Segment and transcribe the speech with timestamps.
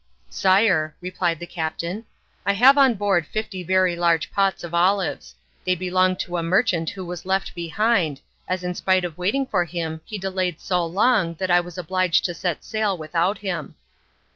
[0.31, 2.05] "Sire," replied the captain,
[2.43, 5.35] "I have on board fifty very large pots of olives.
[5.63, 9.63] They belong to a merchant who was left behind, as in spite of waiting for
[9.63, 13.75] him he delayed so long that I was obliged to set sail without him."